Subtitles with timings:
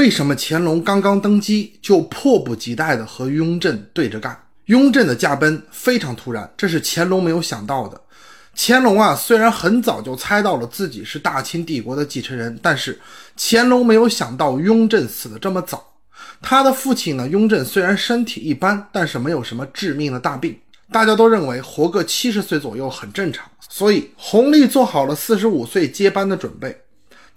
[0.00, 4.34] 为什么乾隆刚刚登基就迫不及待地和雍正对着干？
[4.64, 8.00] 雍正的驾崩非常突然，这是乾隆没有想到的。
[8.56, 12.98] 乾隆啊，虽然很早就猜到了自己是大清帝国的继承人，但是
[13.36, 15.92] 乾隆没有想到雍正死的这么早。
[16.40, 20.58] 他的父亲呢，雍正虽然身体一般，但是没有什么致命的大病，
[20.90, 26.74] 大家都认为活个七十岁左右很正常，所以弘历做好了四十五岁接班的准备。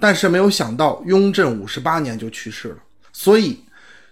[0.04, 2.77] 但是没有想到，雍正五十八年就去世了，
[3.13, 3.57] 所以。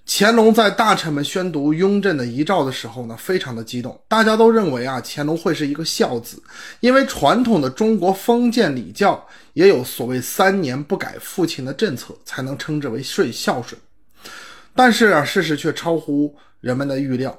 [0.07, 3.97] 乾隆在大臣们宣读雍正的遗诏的时候呢，非常的激动。
[4.07, 6.41] 大家都认为啊，乾隆会是一个孝子，
[6.79, 9.23] 因为传统的中国封建礼教
[9.54, 13.79] 也有所谓三年不改父亲的政策，才能称之为顺孝顺。
[14.75, 17.37] 但是啊，事实却超乎人们的预料。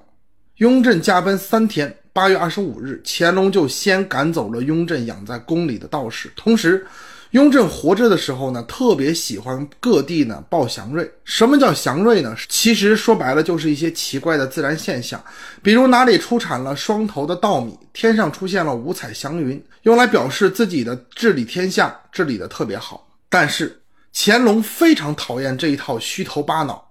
[0.59, 6.87] 雍正驾崩三天，八月二十五日，乾隆就先赶走了雍正养在宫里的道士，同时。
[7.33, 11.11] 雍正活着的时候呢，特别喜欢各地呢报祥瑞。
[11.25, 12.37] 什么叫祥瑞呢？
[12.47, 15.23] 其实说白了就是一些奇怪的自然现象，
[15.63, 23.09] 比如哪里出产了双头的稻米，天上出现了五彩祥云，用来表示自己的治理天下治理的特别好。
[23.31, 23.81] 但是
[24.13, 26.87] 乾隆非常讨厌这一套虚头巴脑。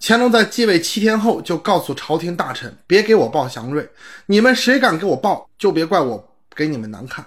[0.00, 3.90] 乾隆在继位七天后就告诉朝廷大臣，别给我报祥瑞，
[4.26, 7.26] 你们谁敢给我报，就别怪我给你们难看。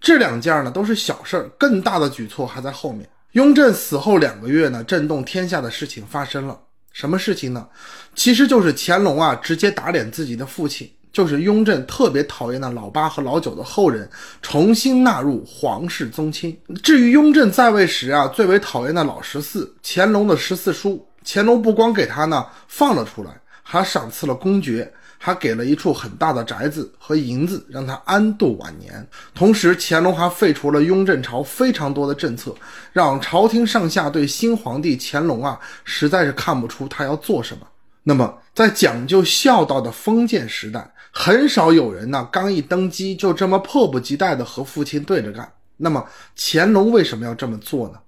[0.00, 3.08] 这两件呢都是小事儿，更大的举措还在后面。
[3.32, 6.58] 雍正死后两个月呢，震动天下的事情发生了。
[6.92, 7.68] 什么事情呢？
[8.16, 14.10] 其实就是乾隆啊，直接打脸自己的父亲，就是雍正特别讨厌的老八和老九的后人，
[14.42, 16.58] 重新纳入皇室宗亲。
[16.82, 23.30] 至于雍正在位时啊，最为讨厌的老十四，乾隆的十四叔，乾隆不光给他呢放了出来，
[23.62, 24.92] 还赏赐了公爵。
[25.22, 29.06] 还给了一处很大的宅子和银子，让他安度晚年。
[29.34, 32.54] 同时，乾隆还废除了雍正朝非常多的政策，
[32.90, 37.66] 让朝廷上下对新皇帝乾隆啊，实在是看不出他要做什么。
[38.02, 45.46] 那么，在讲究孝道的封建时代，很少有人呢刚一登基就这么迫不及待地和父亲对着干。
[45.76, 46.02] 那么，
[46.34, 48.00] 乾隆为什么要这么做呢？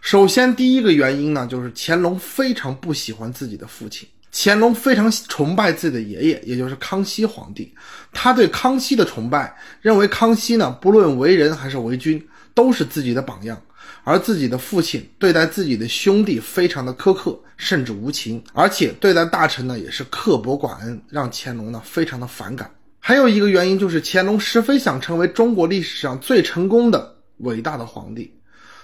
[0.00, 4.08] 首先，第一个原因呢，就是乾隆非常不喜欢自己的父亲。
[4.38, 7.72] 乾隆非常崇拜自己的爷爷，也就是康熙皇帝。
[8.12, 13.58] 他对康熙的崇拜，认为康熙呢，不论为人还是为君，都是自己的榜样。
[14.04, 22.70] 而自己的父亲对待自己的兄弟非常的苛刻，甚至无情，而且对待大臣呢，也是刻薄寡恩，让乾隆呢非常的反感。
[23.00, 28.30] 还有一个原因就是，乾隆十分想成为中国历史上最成功的伟大的皇帝。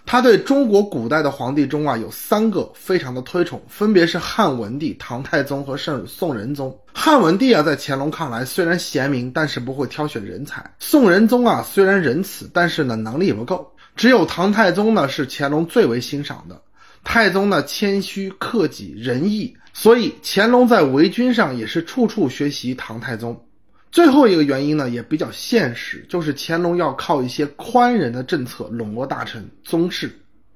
[0.05, 6.77] 他对中国古代的皇帝中啊，有三个非常的推崇，分别是汉文帝、唐太宗和圣宋仁宗。
[6.93, 13.73] 汉文帝啊，在乾隆看来虽然贤明，但是不会挑选人才；宋仁宗啊，虽然仁慈，但是呢能力不够。
[13.97, 16.61] 只有唐太宗呢是乾隆最为欣赏的。
[17.05, 23.45] 太宗呢谦虚克己仁义，所以乾隆在为君上也是处处学习唐太宗。
[23.93, 30.11] 最后一个原因呢，也比较现实，就是乾隆要靠一些宽仁的政策笼络大臣、宗室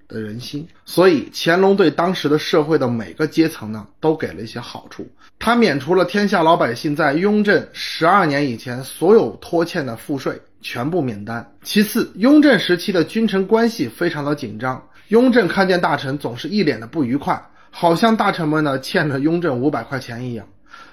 [0.08, 5.06] 的人心，所以乾隆对当时的社会的每个阶层呢，都给了一些好处。
[5.38, 11.46] 他免除了天下老百姓在雍正十二年以前所有拖欠的赋税，全部免单。
[11.62, 17.38] 其次，雍正时期的君臣关系非常的紧张，雍正看见大臣总是一脸的不愉快，
[17.70, 20.46] 好像大臣们呢欠了雍正五百块钱一样。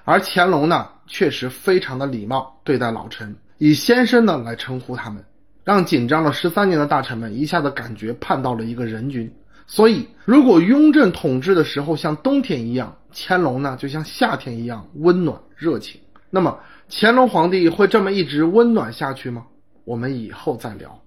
[0.03, 5.23] 而乾隆呢，确实非常的礼貌对待老臣，以先生呢来称呼他们，
[5.63, 9.31] 让紧张了十三年的大臣们一下子感觉盼到了一个人君。
[9.65, 16.59] 所以，如果雍正统治的时候像冬天一样，乾隆呢就像夏天一样温暖热情，那么
[16.89, 19.45] 乾隆皇帝会这么一直温暖下去吗？
[19.85, 21.02] 我们以后再聊。